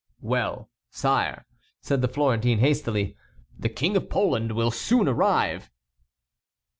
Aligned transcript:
"Well, 0.21 0.71
sire," 0.89 1.45
said 1.79 2.01
the 2.01 2.07
Florentine, 2.07 2.57
hastily, 2.57 3.15
"the 3.55 3.69
King 3.69 3.95
of 3.95 4.09
Poland 4.09 4.53
will 4.53 4.71
soon 4.71 5.07
arrive!" 5.07 5.69